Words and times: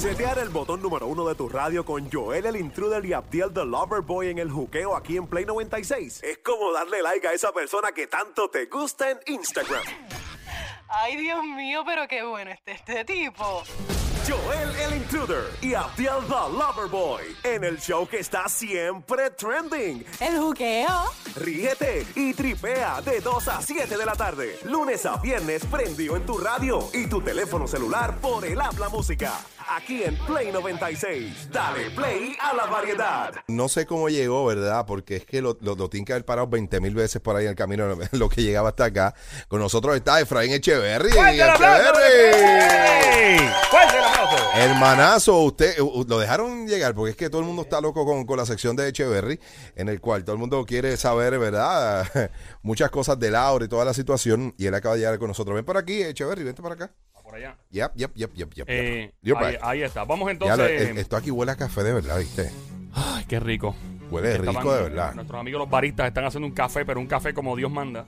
Setear 0.00 0.38
el 0.38 0.48
botón 0.48 0.80
número 0.80 1.06
uno 1.08 1.28
de 1.28 1.34
tu 1.34 1.46
radio 1.46 1.84
con 1.84 2.10
Joel 2.10 2.46
el 2.46 2.56
Intruder 2.56 3.04
y 3.04 3.12
Abdiel 3.12 3.52
the 3.52 3.66
Lover 3.66 4.00
Boy 4.00 4.30
en 4.30 4.38
el 4.38 4.50
juqueo 4.50 4.96
aquí 4.96 5.18
en 5.18 5.26
Play 5.26 5.44
96 5.44 6.22
es 6.22 6.38
como 6.38 6.72
darle 6.72 7.02
like 7.02 7.28
a 7.28 7.34
esa 7.34 7.52
persona 7.52 7.92
que 7.92 8.06
tanto 8.06 8.48
te 8.48 8.64
gusta 8.64 9.10
en 9.10 9.18
Instagram. 9.26 9.82
Ay, 10.88 11.18
Dios 11.18 11.44
mío, 11.44 11.82
pero 11.84 12.08
qué 12.08 12.22
bueno 12.22 12.50
este, 12.50 12.72
este 12.72 13.04
tipo. 13.04 13.62
Joel 14.26 14.76
el 14.76 14.96
Intruder 14.96 15.44
y 15.60 15.74
Abdiel 15.74 16.24
the 16.26 16.56
Lover 16.56 16.88
Boy 16.90 17.22
en 17.42 17.64
el 17.64 17.78
show 17.78 18.08
que 18.08 18.20
está 18.20 18.48
siempre 18.48 19.28
trending. 19.30 20.06
El 20.18 20.38
juqueo. 20.38 21.12
Ríete 21.36 22.06
y 22.14 22.32
tripea 22.32 23.02
de 23.02 23.20
2 23.20 23.48
a 23.48 23.60
7 23.60 23.98
de 23.98 24.06
la 24.06 24.14
tarde, 24.14 24.58
lunes 24.64 25.04
a 25.04 25.18
viernes 25.18 25.66
prendido 25.66 26.16
en 26.16 26.24
tu 26.24 26.38
radio 26.38 26.88
y 26.94 27.06
tu 27.06 27.20
teléfono 27.20 27.68
celular 27.68 28.16
por 28.18 28.46
el 28.46 28.60
habla 28.60 28.88
música. 28.88 29.32
Aquí 29.72 30.02
en 30.02 30.16
Play 30.16 30.50
96. 30.50 31.48
Dale 31.52 31.90
play 31.90 32.36
a 32.40 32.52
la 32.54 32.66
variedad. 32.66 33.32
No 33.46 33.68
sé 33.68 33.86
cómo 33.86 34.08
llegó, 34.08 34.44
¿verdad? 34.44 34.84
Porque 34.84 35.14
es 35.14 35.24
que 35.24 35.40
lo, 35.40 35.56
lo, 35.60 35.76
lo 35.76 35.88
tienen 35.88 36.04
que 36.04 36.12
haber 36.12 36.24
parado 36.24 36.48
20 36.48 36.80
mil 36.80 36.92
veces 36.92 37.22
por 37.22 37.36
ahí 37.36 37.44
en 37.44 37.50
el 37.50 37.54
camino, 37.54 37.96
lo 38.10 38.28
que 38.28 38.42
llegaba 38.42 38.70
hasta 38.70 38.86
acá. 38.86 39.14
Con 39.46 39.60
nosotros 39.60 39.94
está 39.94 40.20
Efraín 40.20 40.50
Echeverry. 40.54 41.12
¡Fuerte 41.12 41.36
el 41.36 41.50
aplauso! 41.50 42.00
Echeverry. 42.00 43.48
¡Fuerte 43.70 43.96
el 43.96 44.04
aplauso! 44.04 44.50
Hermanazo, 44.56 45.38
usted 45.38 45.78
lo 45.78 46.18
dejaron 46.18 46.66
llegar 46.66 46.92
porque 46.96 47.12
es 47.12 47.16
que 47.16 47.30
todo 47.30 47.40
el 47.40 47.46
mundo 47.46 47.62
está 47.62 47.80
loco 47.80 48.04
con, 48.04 48.26
con 48.26 48.38
la 48.38 48.46
sección 48.46 48.74
de 48.74 48.88
Echeverry, 48.88 49.38
en 49.76 49.88
el 49.88 50.00
cual 50.00 50.24
todo 50.24 50.32
el 50.32 50.40
mundo 50.40 50.66
quiere 50.66 50.96
saber, 50.96 51.38
¿verdad? 51.38 52.10
Muchas 52.62 52.90
cosas 52.90 53.20
de 53.20 53.30
Laura 53.30 53.66
y 53.66 53.68
toda 53.68 53.84
la 53.84 53.94
situación. 53.94 54.52
Y 54.58 54.66
él 54.66 54.74
acaba 54.74 54.96
de 54.96 55.02
llegar 55.02 55.20
con 55.20 55.28
nosotros. 55.28 55.54
Ven 55.54 55.64
por 55.64 55.76
aquí, 55.76 56.02
Echeverry, 56.02 56.42
vente 56.42 56.60
para 56.60 56.74
acá. 56.74 56.92
Por 57.30 57.38
allá. 57.38 57.56
Yep, 57.70 57.92
yep, 57.94 58.10
yep, 58.16 58.34
yep, 58.34 58.52
yep. 58.54 58.66
Eh, 58.68 59.12
ahí, 59.62 59.82
está. 59.82 60.04
Vamos 60.04 60.30
entonces. 60.30 60.58
lo- 60.58 60.66
el- 60.66 60.98
esto 60.98 61.16
aquí 61.16 61.30
huele 61.30 61.52
a 61.52 61.56
café 61.56 61.82
de 61.82 61.92
verdad, 61.94 62.18
¿viste? 62.18 62.50
Ay, 62.92 63.24
qué 63.26 63.38
rico. 63.38 63.74
Huele 64.10 64.36
rico 64.38 64.50
Estaban- 64.50 64.76
de 64.76 64.82
verdad. 64.82 65.14
Nuestros 65.14 65.40
amigos 65.40 65.60
los 65.60 65.70
baristas 65.70 66.08
están 66.08 66.24
haciendo 66.24 66.46
un 66.48 66.52
café, 66.54 66.84
pero 66.84 66.98
un 66.98 67.06
café 67.06 67.32
como 67.32 67.54
Dios 67.56 67.70
manda. 67.70 68.04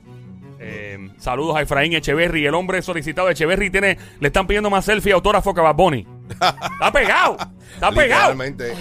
Eh, 0.59 1.09
saludos 1.17 1.55
a 1.57 1.61
Efraín 1.61 1.93
Echeverry, 1.93 2.45
el 2.45 2.53
hombre 2.53 2.81
solicitado 2.81 3.27
de 3.27 3.33
Echeverry 3.33 3.69
tiene, 3.69 3.97
le 4.19 4.27
están 4.27 4.45
pidiendo 4.47 4.69
más 4.69 4.85
selfie 4.85 5.11
autógrafo 5.13 5.53
que 5.53 5.59
Bad 5.61 5.75
Bunny. 5.75 6.07
Está 6.29 6.91
pegado, 6.93 7.37
está 7.73 7.89
pegado. 7.91 8.33
Literalmente. 8.33 8.73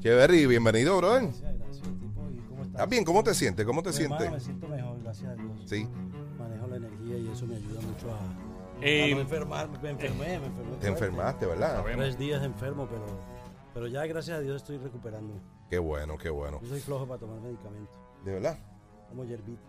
Echeverry, 0.00 0.46
bienvenido, 0.46 0.96
brother. 0.98 1.22
Gracias, 1.22 1.82
tipo, 1.82 2.30
¿y 2.32 2.38
cómo 2.48 2.62
estás? 2.62 2.66
¿Estás 2.68 2.88
bien? 2.88 3.04
¿Cómo 3.04 3.24
te 3.24 3.34
sientes? 3.34 3.64
¿Cómo 3.66 3.82
te 3.82 3.92
sientes? 3.92 4.30
Me 4.30 4.38
siento 4.40 4.68
mejor, 4.68 4.96
gracias 5.02 5.30
a 5.30 5.34
Dios. 5.34 5.50
Sí. 5.66 5.88
Manejo 6.38 6.66
la 6.68 6.76
energía 6.76 7.16
y 7.18 7.28
eso 7.32 7.46
me 7.46 7.56
ayuda 7.56 7.80
mucho 7.80 8.12
a, 8.12 8.18
a 8.18 8.53
Eh, 8.86 9.14
no 9.14 9.20
enfermarme. 9.22 9.78
Me 9.82 9.90
enfermé, 9.90 10.38
me 10.38 10.46
enfermé. 10.46 10.76
Te 10.80 10.88
enfermaste, 10.88 11.46
¿verdad? 11.46 11.82
Tres 11.96 12.18
días 12.18 12.42
enfermo, 12.42 12.86
pero, 12.88 13.04
pero 13.72 13.86
ya 13.86 14.04
gracias 14.06 14.38
a 14.38 14.40
Dios 14.40 14.56
estoy 14.56 14.78
recuperando. 14.78 15.34
Qué 15.70 15.78
bueno, 15.78 16.18
qué 16.18 16.28
bueno. 16.30 16.58
Yo 16.62 16.68
soy 16.68 16.80
flojo 16.80 17.06
para 17.06 17.18
tomar 17.20 17.40
medicamentos. 17.40 17.94
¿De 18.24 18.32
verdad? 18.34 18.58
Como 19.08 19.24
hierbita. 19.24 19.62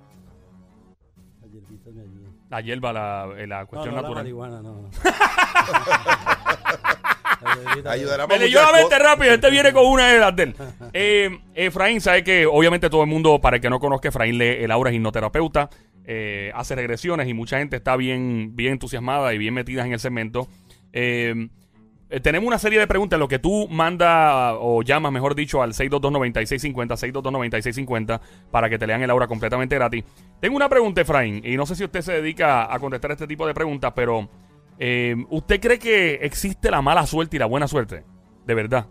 Las 1.41 1.52
hierbitas 1.52 1.93
me 1.93 2.02
ayudan. 2.02 2.33
La 2.49 2.61
hierba, 2.61 2.93
la, 2.93 3.27
eh, 3.38 3.47
la 3.47 3.61
No, 3.61 3.67
cuestión 3.67 3.95
no, 3.95 4.02
la 4.02 4.08
natural. 4.08 4.23
marihuana, 4.23 4.61
no. 4.61 4.81
no. 4.81 4.89
Ayudará 7.89 8.23
la 8.23 8.27
mente 8.27 8.52
cosas. 8.53 8.99
rápido, 9.02 9.33
este 9.33 9.49
viene 9.52 9.71
con 9.73 9.86
una 9.86 10.08
de 10.11 10.19
las 10.19 10.36
de 10.36 10.43
él. 10.43 10.55
Eh, 10.93 11.39
Efraín, 11.53 12.02
sabe 12.02 12.23
que 12.23 12.45
obviamente 12.45 12.89
todo 12.89 13.03
el 13.03 13.09
mundo, 13.09 13.39
para 13.39 13.58
el 13.58 13.61
que 13.61 13.69
no 13.69 13.80
conozca, 13.80 14.09
Efraín 14.09 14.38
lee 14.38 14.63
el 14.63 14.71
aura 14.71 14.89
es 14.89 14.95
hipnoterapeuta, 14.95 15.69
eh, 16.06 16.52
hace 16.56 16.75
regresiones 16.75 17.28
y 17.28 17.34
mucha 17.34 17.58
gente 17.59 17.75
está 17.78 17.95
bien, 17.95 18.56
bien 18.56 18.73
entusiasmada 18.73 19.34
y 19.34 19.38
bien 19.38 19.53
metida 19.53 19.86
en 19.86 19.94
el 19.94 20.00
segmento. 20.00 20.48
Eh, 20.94 21.50
eh, 22.08 22.20
tenemos 22.20 22.48
una 22.48 22.59
serie 22.59 22.80
de 22.80 22.86
preguntas, 22.86 23.17
lo 23.17 23.28
que 23.28 23.39
tú 23.39 23.67
mandas 23.67 24.56
o 24.59 24.83
llamas, 24.83 25.11
mejor 25.11 25.33
dicho, 25.33 25.64
al 25.64 25.73
622-9650, 25.73 26.95
622-9650, 27.11 28.22
para 28.52 28.70
que 28.70 28.78
te 28.78 28.86
lean 28.86 29.02
el 29.02 29.09
aura 29.09 29.28
completamente 29.28 29.76
gratis. 29.76 30.04
Tengo 30.39 30.55
una 30.55 30.70
pregunta, 30.70 31.02
Efraín, 31.02 31.42
y 31.43 31.58
no 31.58 31.66
sé 31.66 31.76
si 31.76 31.83
usted 31.83 32.02
se 32.02 32.14
dedica 32.14 32.72
a 32.73 32.80
contestar 32.80 33.11
este 33.11 33.26
tipo 33.26 33.48
de 33.48 33.55
preguntas, 33.55 33.92
pero 33.95 34.30
eh, 34.77 35.16
¿usted 35.30 35.60
cree 35.60 35.80
que 35.80 36.16
existe 36.22 36.70
la 36.70 36.82
mala 36.82 37.08
suerte 37.08 37.37
y 37.37 37.39
la 37.39 37.48
buena 37.48 37.67
suerte? 37.67 38.04
De 38.45 38.54
verdad. 38.54 38.86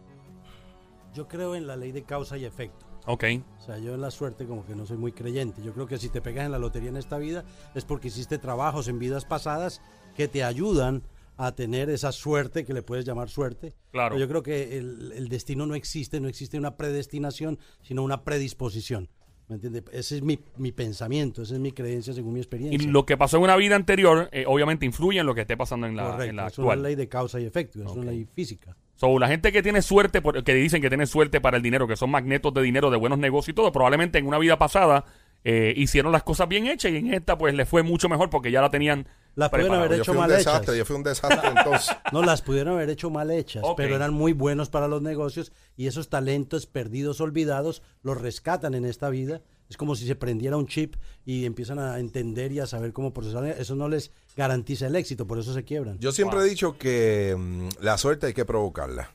Yo 1.14 1.28
creo 1.28 1.54
en 1.54 1.68
la 1.68 1.76
ley 1.76 1.92
de 1.92 2.02
causa 2.02 2.36
y 2.36 2.44
efecto. 2.44 2.84
Ok. 3.06 3.24
O 3.58 3.62
sea, 3.64 3.78
yo 3.78 3.94
en 3.94 4.00
la 4.00 4.10
suerte 4.10 4.46
como 4.46 4.64
que 4.64 4.74
no 4.74 4.86
soy 4.86 4.96
muy 4.96 5.12
creyente. 5.12 5.62
Yo 5.62 5.72
creo 5.72 5.86
que 5.86 5.98
si 5.98 6.08
te 6.08 6.20
pegas 6.20 6.46
en 6.46 6.52
la 6.52 6.58
lotería 6.58 6.88
en 6.90 6.96
esta 6.96 7.18
vida 7.18 7.44
es 7.74 7.84
porque 7.84 8.08
hiciste 8.08 8.38
trabajos 8.38 8.88
en 8.88 8.98
vidas 8.98 9.24
pasadas 9.24 9.80
que 10.16 10.28
te 10.28 10.42
ayudan 10.44 11.02
a 11.36 11.52
tener 11.52 11.90
esa 11.90 12.12
suerte 12.12 12.64
que 12.64 12.72
le 12.72 12.82
puedes 12.82 13.04
llamar 13.04 13.28
suerte. 13.28 13.74
Claro. 13.90 14.14
Pero 14.14 14.24
yo 14.24 14.28
creo 14.28 14.42
que 14.42 14.78
el, 14.78 15.12
el 15.16 15.28
destino 15.28 15.66
no 15.66 15.74
existe, 15.74 16.20
no 16.20 16.28
existe 16.28 16.56
una 16.58 16.76
predestinación, 16.76 17.58
sino 17.82 18.02
una 18.04 18.22
predisposición. 18.24 19.08
¿Me 19.48 19.56
entiendes? 19.56 19.82
Ese 19.92 20.16
es 20.16 20.22
mi, 20.22 20.38
mi 20.56 20.72
pensamiento, 20.72 21.42
esa 21.42 21.54
es 21.54 21.60
mi 21.60 21.72
creencia 21.72 22.14
según 22.14 22.32
mi 22.32 22.38
Y 22.38 22.42
experiencia. 22.42 22.90
lo 22.90 23.04
que 23.04 23.18
pasó 23.18 23.36
en 23.36 23.42
una 23.42 23.56
vida 23.56 23.76
anterior, 23.76 24.30
eh, 24.32 24.44
obviamente 24.46 24.86
influye 24.86 25.18
en 25.20 25.26
lo 25.26 25.34
que 25.34 25.42
esté 25.42 25.54
pasando 25.56 25.86
en 25.86 25.96
la, 25.96 26.04
Correcto, 26.12 26.24
en 26.30 26.36
la 26.36 26.46
es 26.46 26.56
una 26.58 26.64
actual. 26.68 26.82
ley 26.82 26.94
de 26.94 27.08
causa 27.08 27.38
y 27.40 27.44
efecto, 27.44 27.80
es 27.82 27.86
Ok. 27.90 27.96
una 27.96 28.12
ley 28.12 28.24
física. 28.32 28.74
So, 28.96 29.18
la 29.18 29.26
gente 29.28 29.50
que 29.52 29.62
tiene 29.62 29.82
suerte, 29.82 30.22
por- 30.22 30.42
que 30.44 30.54
dicen 30.54 30.80
que 30.80 30.88
tiene 30.88 31.06
suerte 31.06 31.40
para 31.40 31.56
el 31.56 31.62
dinero, 31.62 31.86
que 31.88 31.96
son 31.96 32.10
magnetos 32.10 32.54
de 32.54 32.62
dinero, 32.62 32.90
de 32.90 32.96
buenos 32.96 33.18
negocios 33.18 33.50
y 33.50 33.54
todo, 33.54 33.72
probablemente 33.72 34.18
en 34.18 34.26
una 34.26 34.38
vida 34.38 34.56
pasada 34.58 35.04
eh, 35.46 35.74
hicieron 35.76 36.10
las 36.12 36.22
cosas 36.22 36.48
bien 36.48 36.66
hechas 36.68 36.90
y 36.92 36.96
en 36.96 37.12
esta 37.12 37.36
pues 37.36 37.52
les 37.54 37.68
fue 37.68 37.82
mucho 37.82 38.08
mejor 38.08 38.30
porque 38.30 38.50
ya 38.50 38.62
la 38.62 38.70
tenían 38.70 39.06
Las 39.34 39.50
preparada. 39.50 39.80
haber 39.84 39.96
Yo 39.98 40.02
hecho 40.02 40.12
un 40.12 40.18
mal 40.18 40.30
desastre, 40.30 40.62
hechas. 40.62 40.76
yo 40.78 40.84
fui 40.86 40.96
un 40.96 41.02
desastre 41.02 41.48
entonces. 41.54 41.94
No, 42.12 42.22
las 42.22 42.40
pudieron 42.40 42.74
haber 42.76 42.88
hecho 42.88 43.10
mal 43.10 43.30
hechas, 43.30 43.62
pero 43.76 43.94
eran 43.96 44.14
muy 44.14 44.32
buenos 44.32 44.70
para 44.70 44.88
los 44.88 45.02
negocios 45.02 45.52
y 45.76 45.86
esos 45.86 46.08
talentos 46.08 46.66
perdidos, 46.66 47.20
olvidados, 47.20 47.82
los 48.02 48.18
rescatan 48.20 48.74
en 48.74 48.84
esta 48.86 49.10
vida. 49.10 49.42
Es 49.68 49.76
como 49.76 49.96
si 49.96 50.06
se 50.06 50.14
prendiera 50.14 50.56
un 50.56 50.66
chip 50.66 50.96
y 51.24 51.46
empiezan 51.46 51.78
a 51.78 51.98
entender 51.98 52.52
y 52.52 52.60
a 52.60 52.66
saber 52.66 52.92
cómo 52.92 53.12
procesar. 53.12 53.44
Eso 53.46 53.74
no 53.74 53.88
les 53.88 54.10
garantiza 54.36 54.86
el 54.86 54.96
éxito, 54.96 55.26
por 55.26 55.38
eso 55.38 55.54
se 55.54 55.64
quiebran. 55.64 55.98
Yo 55.98 56.12
siempre 56.12 56.40
he 56.40 56.44
dicho 56.44 56.76
que 56.78 57.34
mm, 57.38 57.82
la 57.82 57.96
suerte 57.98 58.26
hay 58.26 58.34
que 58.34 58.44
provocarla. 58.44 59.10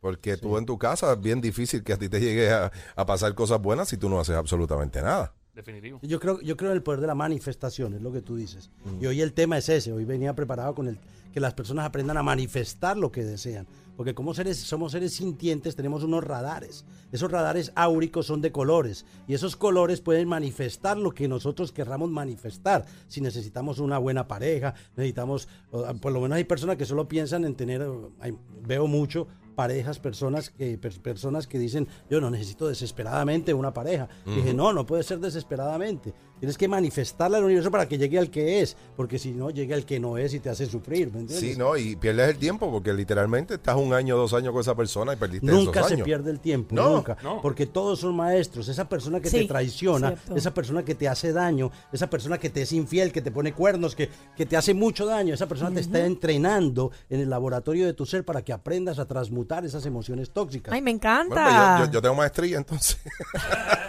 Porque 0.00 0.36
tú 0.36 0.56
en 0.58 0.66
tu 0.66 0.78
casa 0.78 1.12
es 1.12 1.20
bien 1.20 1.40
difícil 1.40 1.82
que 1.82 1.92
a 1.92 1.96
ti 1.96 2.08
te 2.08 2.20
llegue 2.20 2.50
a, 2.50 2.70
a 2.94 3.06
pasar 3.06 3.34
cosas 3.34 3.60
buenas 3.60 3.88
si 3.88 3.96
tú 3.96 4.08
no 4.08 4.20
haces 4.20 4.36
absolutamente 4.36 5.02
nada. 5.02 5.32
Definitivo. 5.56 5.98
Yo 6.02 6.20
creo, 6.20 6.38
yo 6.42 6.54
creo 6.56 6.70
en 6.70 6.76
el 6.76 6.82
poder 6.82 7.00
de 7.00 7.06
la 7.06 7.14
manifestación, 7.14 7.94
es 7.94 8.02
lo 8.02 8.12
que 8.12 8.20
tú 8.20 8.36
dices. 8.36 8.70
Y 9.00 9.06
hoy 9.06 9.22
el 9.22 9.32
tema 9.32 9.56
es 9.56 9.70
ese, 9.70 9.90
hoy 9.90 10.04
venía 10.04 10.34
preparado 10.34 10.74
con 10.74 10.86
el 10.86 10.98
que 11.32 11.40
las 11.40 11.54
personas 11.54 11.86
aprendan 11.86 12.18
a 12.18 12.22
manifestar 12.22 12.98
lo 12.98 13.10
que 13.10 13.24
desean. 13.24 13.66
Porque 13.96 14.14
como 14.14 14.34
seres, 14.34 14.58
somos 14.58 14.92
seres 14.92 15.14
sintientes, 15.14 15.74
tenemos 15.74 16.02
unos 16.04 16.22
radares. 16.22 16.84
Esos 17.12 17.30
radares 17.30 17.72
áuricos 17.74 18.26
son 18.26 18.40
de 18.42 18.52
colores. 18.52 19.06
Y 19.26 19.34
esos 19.34 19.56
colores 19.56 20.00
pueden 20.00 20.28
manifestar 20.28 20.96
lo 20.98 21.12
que 21.12 21.28
nosotros 21.28 21.72
querramos 21.72 22.10
manifestar. 22.10 22.84
Si 23.08 23.20
necesitamos 23.20 23.78
una 23.78 23.98
buena 23.98 24.28
pareja, 24.28 24.74
necesitamos, 24.96 25.48
o, 25.70 25.84
por 25.94 26.12
lo 26.12 26.20
menos 26.20 26.36
hay 26.36 26.44
personas 26.44 26.76
que 26.76 26.84
solo 26.84 27.08
piensan 27.08 27.44
en 27.44 27.54
tener, 27.54 27.86
hay- 28.20 28.36
veo 28.66 28.86
mucho 28.86 29.26
parejas, 29.54 29.98
personas 29.98 30.50
que, 30.50 30.76
per- 30.76 31.00
personas 31.00 31.46
que 31.46 31.58
dicen, 31.58 31.88
yo 32.10 32.20
no 32.20 32.28
necesito 32.30 32.68
desesperadamente 32.68 33.54
una 33.54 33.72
pareja. 33.72 34.06
Dije, 34.26 34.52
no, 34.52 34.74
no 34.74 34.84
puede 34.84 35.02
ser 35.02 35.18
desesperadamente. 35.20 36.12
Tienes 36.38 36.58
que 36.58 36.68
manifestarla 36.68 37.38
al 37.38 37.44
universo 37.44 37.70
para 37.70 37.88
que 37.88 37.96
llegue 37.96 38.18
al 38.18 38.30
que 38.30 38.60
es, 38.60 38.76
porque 38.94 39.18
si 39.18 39.32
no, 39.32 39.48
llega 39.50 39.74
el 39.74 39.86
que 39.86 39.98
no 39.98 40.18
es 40.18 40.34
y 40.34 40.40
te 40.40 40.50
hace 40.50 40.66
sufrir, 40.66 41.10
¿me 41.12 41.20
entiendes? 41.20 41.38
Sí, 41.52 41.56
¿no? 41.58 41.76
Y 41.78 41.96
pierdes 41.96 42.28
el 42.28 42.36
tiempo 42.36 42.70
porque 42.70 42.92
literalmente 42.92 43.54
estás 43.54 43.76
un 43.76 43.94
año, 43.94 44.16
dos 44.18 44.34
años 44.34 44.52
con 44.52 44.60
esa 44.60 44.74
persona 44.74 45.14
y 45.14 45.16
perdiste 45.16 45.46
Nunca 45.46 45.80
esos 45.80 45.88
se 45.88 45.94
años. 45.94 46.04
pierde 46.04 46.30
el 46.30 46.40
tiempo, 46.40 46.74
No, 46.74 46.96
nunca. 46.96 47.16
no. 47.22 47.40
Porque 47.40 47.66
todos 47.66 48.00
son 48.00 48.14
maestros. 48.16 48.68
Esa 48.68 48.86
persona 48.88 49.20
que 49.20 49.30
te 49.30 49.44
traiciona, 49.46 50.08
cierto. 50.08 50.36
esa 50.36 50.52
persona 50.52 50.84
que 50.84 50.94
te 50.94 51.08
hace 51.08 51.32
daño, 51.32 51.70
esa 51.90 52.10
persona 52.10 52.36
que 52.38 52.50
te 52.50 52.62
es 52.62 52.72
infiel, 52.72 53.12
que 53.12 53.22
te 53.22 53.30
pone 53.30 53.54
cuernos, 53.54 53.94
que, 53.96 54.10
que 54.36 54.44
te 54.44 54.56
hace 54.58 54.74
mucho 54.74 55.06
daño, 55.06 55.32
esa 55.32 55.46
persona 55.46 55.70
te 55.72 55.80
está 55.80 56.04
entrenando 56.04 56.90
en 57.08 57.20
el 57.20 57.30
laboratorio 57.30 57.86
de 57.86 57.94
tu 57.94 58.04
ser 58.04 58.24
para 58.26 58.42
que 58.42 58.52
aprendas 58.52 58.98
a 58.98 59.06
transmutar 59.06 59.64
esas 59.64 59.86
emociones 59.86 60.30
tóxicas. 60.30 60.74
Ay, 60.74 60.82
me 60.82 60.92
Bueno, 60.92 61.00
pues 61.00 61.30
encanta. 61.30 61.78
yo, 61.78 61.86
yo- 61.86 61.92
yo 61.92 62.02
tengo 62.02 62.14
maestría 62.14 62.58
entonces. 62.58 62.98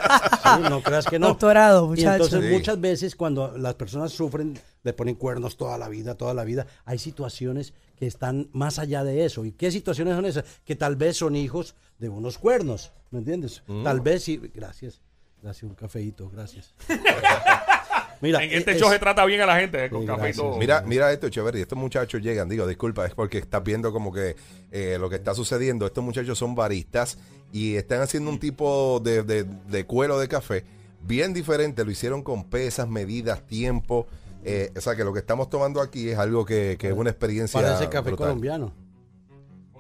Sí, 0.08 0.64
no 0.70 0.82
creas 0.82 1.06
que 1.06 1.20
no. 1.20 1.28
Doctorado, 1.28 1.86
Y 1.86 1.90
muchacho. 1.90 2.24
Entonces 2.38 2.50
Sí. 2.52 2.58
muchas 2.58 2.82
veces 2.82 3.16
cuando 3.16 3.58
las 3.58 3.76
personas 3.76 4.12
sufren, 4.12 4.60
le 4.84 4.94
ponen 4.94 5.16
cuernos 5.16 5.58
toda 5.58 5.78
la 5.78 5.90
vida, 5.90 6.16
toda 6.16 6.34
la 6.34 6.44
vida, 6.44 6.66
hay 6.86 6.98
situaciones 7.00 7.74
que 7.98 8.08
están 8.08 8.50
más 8.54 8.80
allá 8.80 9.04
de 9.04 9.26
eso. 9.26 9.44
¿Y 9.46 9.52
qué 9.52 9.72
situaciones 9.72 10.16
son 10.16 10.26
esas? 10.26 10.46
Que 10.66 10.76
tal 10.76 10.96
vez 10.96 11.18
son 11.18 11.36
hijos 11.36 11.76
de 12.00 12.10
unos 12.10 12.38
cuernos, 12.38 12.92
¿me 13.12 13.20
entiendes? 13.20 13.64
Mm. 13.68 13.84
Tal 13.84 14.02
vez 14.02 14.24
sí. 14.24 14.40
Gracias. 14.54 15.02
Gracias, 15.42 15.64
un 15.70 15.76
cafeíto, 15.76 16.30
gracias. 16.30 16.74
Mira, 18.22 18.44
En 18.44 18.52
este 18.52 18.72
es- 18.72 18.80
show 18.80 18.90
se 18.90 18.98
trata 18.98 19.24
bien 19.26 19.42
a 19.42 19.46
la 19.46 19.60
gente, 19.60 19.86
eh, 19.86 19.90
con 19.92 20.02
Sí, 20.02 20.08
café 20.08 20.32
y 20.32 20.34
todo. 20.34 20.58
Mira, 20.58 20.82
mira 20.82 21.12
esto, 21.14 21.30
chévere. 21.30 21.62
Estos 21.62 21.78
muchachos 21.78 22.20
llegan, 22.22 22.50
digo, 22.50 22.66
disculpa, 22.66 23.06
es 23.06 23.14
porque 23.14 23.38
estás 23.38 23.64
viendo 23.64 23.92
como 23.92 24.12
que 24.12 24.36
eh, 24.72 24.98
lo 25.00 25.08
que 25.08 25.18
está 25.18 25.36
sucediendo. 25.36 25.86
Estos 25.86 26.04
muchachos 26.04 26.36
son 26.38 26.56
baristas 26.56 27.20
y 27.54 27.76
están 27.76 28.02
haciendo 28.02 28.32
un 28.32 28.40
tipo 28.40 29.00
de, 29.04 29.22
de, 29.22 29.44
de 29.44 29.86
cuero 29.86 30.18
de 30.18 30.28
café 30.28 30.66
bien 31.02 31.34
diferente. 31.34 31.84
Lo 31.86 31.92
hicieron 31.92 32.24
con 32.24 32.50
pesas, 32.50 32.88
medidas, 32.88 33.46
tiempo. 33.46 34.08
Eh, 34.44 34.72
o 34.78 34.82
sea 34.82 34.96
que 34.96 35.04
lo 35.04 35.12
que 35.14 35.20
estamos 35.20 35.50
tomando 35.50 35.82
aquí 35.82 36.10
es 36.10 36.18
algo 36.18 36.46
que, 36.46 36.78
que 36.80 36.88
es 36.88 36.94
una 36.94 37.10
experiencia. 37.10 37.60
parece 37.62 37.90
café 37.90 38.10
brutal. 38.10 38.28
colombiano. 38.28 38.74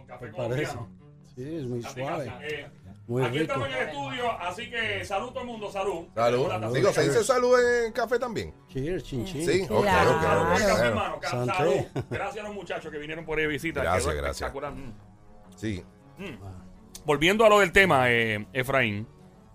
Café 0.07 0.27
Parece. 0.35 0.73
colombiano. 0.73 0.89
Sí, 1.35 1.55
es 1.57 1.65
muy 1.67 1.83
suave. 1.83 2.33
Eh, 2.41 2.67
Muy 3.07 3.23
aquí 3.23 3.37
rico. 3.39 3.53
estamos 3.53 3.67
en 3.69 3.73
el 3.75 3.87
estudio, 3.89 4.31
así 4.41 4.69
que 4.69 5.05
salud 5.05 5.27
todo 5.29 5.41
el 5.41 5.45
mundo, 5.47 5.71
salud. 5.71 6.05
Salud. 6.15 6.47
Tacita. 6.47 6.69
Digo, 6.71 6.91
¿se 6.91 7.03
dice 7.03 7.23
salud 7.23 7.55
en 7.85 7.91
café 7.93 8.17
también? 8.19 8.53
Cheers, 8.69 9.03
chin, 9.03 9.23
chin. 9.25 9.45
Sí, 9.45 9.61
ok, 9.63 9.71
ok, 9.71 9.81
Claro. 9.83 10.11
ok. 10.11 10.17
Café, 10.49 10.63
Bueno. 10.71 10.83
hermano, 10.85 11.19
ca- 11.21 11.29
Santé. 11.29 11.53
salud. 11.55 12.03
Gracias 12.09 12.43
a 12.43 12.47
los 12.47 12.55
muchachos 12.55 12.91
que 12.91 12.97
vinieron 12.97 13.23
por 13.25 13.37
ahí 13.37 13.43
de 13.45 13.51
visita. 13.51 13.81
Gracias, 13.83 14.13
gracias. 14.15 14.49
espectacular. 14.49 14.73
Mm. 14.73 14.93
Sí. 15.55 15.83
Volviendo 17.05 17.45
a 17.45 17.49
lo 17.49 17.59
del 17.59 17.71
tema, 17.71 18.11
eh, 18.11 18.45
Efraín, 18.53 19.07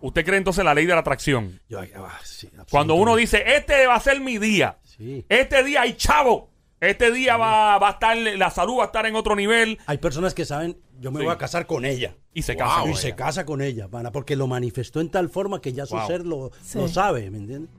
¿usted 0.03 0.25
cree 0.25 0.37
entonces 0.39 0.61
en 0.61 0.67
la 0.67 0.75
ley 0.75 0.85
de 0.87 0.93
la 0.93 1.01
atracción? 1.01 1.59
Yo, 1.69 1.81
ah, 1.81 2.21
sí, 2.23 2.51
Cuando 2.71 2.95
uno 2.95 3.17
dice, 3.17 3.43
este 3.57 3.87
va 3.87 3.95
a 3.95 4.01
ser 4.01 4.21
mi 4.21 4.37
día, 4.39 4.79
Sí. 4.85 5.25
este 5.31 5.63
día 5.65 5.83
hay 5.83 5.95
chavo, 5.95 6.51
este 6.81 7.11
día 7.11 7.37
va, 7.39 7.79
va 7.79 7.89
a 7.89 7.93
estar, 7.93 8.17
la 8.17 8.51
salud 8.51 8.79
va 8.79 8.83
a 8.83 8.87
estar 8.87 9.07
en 9.07 9.17
otro 9.17 9.35
nivel, 9.37 9.79
Hay 9.87 9.99
personas 9.99 10.35
que 10.35 10.45
saben, 10.45 10.77
yo 11.01 11.11
me 11.11 11.21
Sí. 11.21 11.25
voy 11.27 11.35
a 11.35 11.39
casar 11.39 11.67
con 11.67 11.85
ella. 11.85 12.15
y 12.35 12.43
se 12.43 12.57
casa. 12.57 12.81
y 12.81 12.89
con 12.93 12.97
se 12.97 13.09
ella. 13.09 13.17
casa 13.17 13.45
con 13.45 13.61
ella, 13.61 13.89
pana, 13.89 14.11
porque 14.11 14.37
lo 14.37 14.47
manifestó 14.47 15.01
en 15.03 15.11
tal 15.11 15.29
forma 15.29 15.61
que 15.61 15.73
ya 15.75 15.85
su 15.87 15.97
Wow. 15.97 16.07
ser 16.07 16.25
lo, 16.27 16.51
Sí. 16.63 16.79
lo 16.79 16.89
sabe, 16.89 17.31
¿me 17.31 17.37
entiendes? 17.39 17.71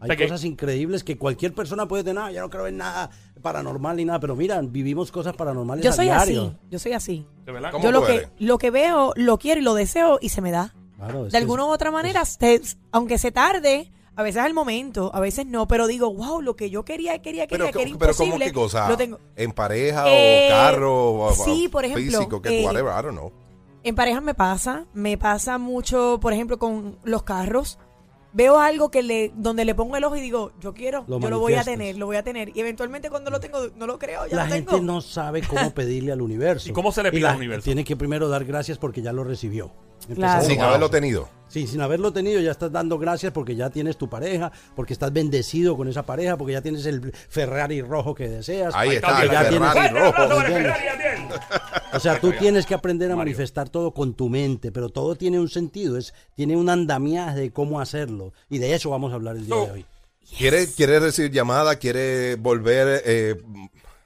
Hay 0.00 0.06
sea 0.06 0.16
que- 0.16 0.24
cosas 0.28 0.44
increíbles 0.44 1.02
que 1.04 1.18
cualquier 1.18 1.52
persona 1.52 1.86
puede 1.88 2.04
tener. 2.04 2.22
"Ah, 2.22 2.30
yo 2.32 2.40
no 2.40 2.48
creo 2.50 2.66
en 2.68 2.76
nada 2.78 3.10
paranormal 3.42 3.96
ni 3.96 4.04
nada, 4.04 4.18
pero 4.20 4.34
mira, 4.36 4.60
vivimos 4.62 5.10
cosas 5.12 5.34
paranormales 5.36 5.84
Yo 5.84 5.90
a 5.90 5.92
soy 5.92 6.04
diario. 6.06 6.42
así, 6.42 6.56
yo 6.70 6.78
soy 6.78 6.92
así. 6.92 7.26
¿De 7.44 7.52
verdad? 7.52 7.70
¿Cómo 7.72 7.82
Yo 7.84 7.90
lo 7.92 8.06
que, 8.06 8.28
lo 8.38 8.56
que 8.58 8.70
veo, 8.70 9.12
lo 9.16 9.38
quiero 9.38 9.60
y 9.60 9.64
lo 9.64 9.74
deseo 9.74 10.18
y 10.22 10.28
se 10.30 10.40
me 10.40 10.50
da. 10.52 10.72
Claro, 10.98 11.24
De 11.26 11.38
alguna 11.38 11.64
u 11.64 11.68
otra 11.68 11.90
manera, 11.90 12.22
te- 12.38 12.60
aunque 12.92 13.16
se 13.18 13.30
tarde, 13.32 13.90
a 14.16 14.22
veces 14.24 14.42
al 14.42 14.52
momento, 14.52 15.10
a 15.14 15.20
veces 15.20 15.46
no, 15.46 15.66
pero 15.68 15.86
digo, 15.86 16.12
wow, 16.12 16.42
lo 16.42 16.56
que 16.56 16.70
yo 16.70 16.84
quería, 16.84 17.22
quería, 17.22 17.46
quería, 17.46 17.66
Pero, 17.66 17.78
que 17.78 17.82
era 17.88 17.98
pero 17.98 18.12
¿cómo 18.14 18.24
imposible. 18.26 18.44
qué 18.46 18.52
cosa? 18.52 18.88
Lo 18.88 18.96
tengo. 18.96 19.20
¿En 19.36 19.52
pareja 19.52 20.04
Eh, 20.08 20.46
o 20.46 20.50
carro? 20.50 21.10
O, 21.12 21.24
o 21.28 21.32
sí, 21.34 21.68
por 21.68 21.84
ejemplo, 21.84 22.18
Físico, 22.18 22.42
que 22.42 22.60
eh, 22.62 22.64
whatever, 22.66 22.92
I 22.92 23.02
don't 23.02 23.16
know. 23.16 23.32
En 23.84 23.94
pareja 23.94 24.20
me 24.20 24.34
pasa, 24.34 24.86
me 24.92 25.16
pasa 25.16 25.56
mucho, 25.56 26.18
por 26.20 26.32
ejemplo, 26.32 26.58
con 26.58 26.98
los 27.04 27.22
carros. 27.22 27.78
Veo 28.32 28.58
algo 28.58 28.90
que 28.90 29.02
le, 29.02 29.32
donde 29.36 29.64
le 29.64 29.74
pongo 29.74 29.96
el 29.96 30.04
ojo 30.04 30.16
y 30.16 30.20
digo, 30.20 30.52
yo 30.60 30.74
quiero, 30.74 31.04
Lo 31.06 31.18
yo 31.20 31.30
lo 31.30 31.38
voy 31.38 31.54
a 31.54 31.56
manifiestas. 31.58 31.64
tener, 31.66 31.96
lo 31.96 32.06
voy 32.06 32.16
a 32.16 32.22
tener. 32.24 32.54
Y 32.54 32.60
eventualmente 32.60 33.08
cuando 33.08 33.30
lo 33.30 33.40
tengo, 33.40 33.68
no 33.76 33.86
lo 33.86 33.98
creo, 33.98 34.26
ya 34.26 34.36
La 34.36 34.44
lo 34.46 34.52
gente 34.52 34.72
tengo. 34.72 34.84
no 34.84 35.00
sabe 35.00 35.42
cómo 35.42 35.70
pedirle 35.72 36.12
al 36.12 36.20
universo. 36.20 36.68
¿Y 36.70 36.72
cómo 36.72 36.90
se 36.92 37.02
le 37.04 37.10
pide 37.12 37.22
la- 37.22 37.30
al 37.30 37.36
universo? 37.36 37.64
Tiene 37.64 37.84
que 37.84 37.96
primero 37.96 38.28
dar 38.28 38.44
gracias 38.44 38.76
porque 38.78 39.00
ya 39.00 39.12
lo 39.12 39.22
recibió. 39.24 39.72
Claro. 40.14 40.44
Sin 40.46 40.56
wow. 40.56 40.66
haberlo 40.66 40.90
tenido. 40.90 41.28
Sí, 41.48 41.66
sin 41.66 41.80
haberlo 41.80 42.12
tenido 42.12 42.40
ya 42.42 42.50
estás 42.50 42.70
dando 42.70 42.98
gracias 42.98 43.32
porque 43.32 43.56
ya 43.56 43.70
tienes 43.70 43.96
tu 43.96 44.08
pareja, 44.10 44.52
porque 44.76 44.92
estás 44.92 45.10
bendecido 45.12 45.78
con 45.78 45.88
esa 45.88 46.04
pareja, 46.04 46.36
porque 46.36 46.52
ya 46.52 46.60
tienes 46.60 46.84
el 46.84 47.10
Ferrari 47.30 47.80
rojo 47.80 48.14
que 48.14 48.28
deseas. 48.28 48.74
Ahí 48.74 48.90
está, 48.96 49.08
porque 49.08 49.22
el 49.26 49.30
ya 49.32 49.48
tienes- 49.48 49.72
Ferrari 49.72 49.94
¡Fuerte 49.94 50.58
el 50.58 50.70
aplauso 50.70 51.32
rojo. 51.32 51.40
O 51.94 52.00
sea, 52.00 52.20
tú 52.20 52.32
tienes 52.32 52.66
que 52.66 52.74
aprender 52.74 53.10
a 53.10 53.16
Mario. 53.16 53.30
manifestar 53.30 53.70
todo 53.70 53.94
con 53.94 54.12
tu 54.14 54.28
mente, 54.28 54.70
pero 54.72 54.90
todo 54.90 55.14
tiene 55.16 55.40
un 55.40 55.48
sentido, 55.48 55.96
es 55.96 56.12
tiene 56.34 56.54
un 56.54 56.68
andamiaje 56.68 57.40
de 57.40 57.50
cómo 57.50 57.80
hacerlo. 57.80 58.34
Y 58.50 58.58
de 58.58 58.74
eso 58.74 58.90
vamos 58.90 59.12
a 59.12 59.14
hablar 59.14 59.36
el 59.36 59.46
día 59.46 59.54
de 59.56 59.70
hoy. 59.72 59.86
¿Quiere, 60.36 60.66
quiere 60.70 61.00
recibir 61.00 61.30
llamada? 61.32 61.76
¿Quiere 61.76 62.36
volver? 62.36 63.02
eh, 63.06 63.36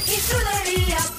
Y 0.05 0.75
debías 0.75 1.11